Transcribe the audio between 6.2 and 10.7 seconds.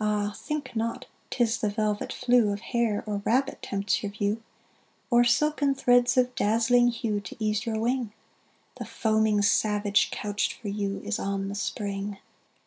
dazzling hue, To ease your wing, The foaming savage, couched for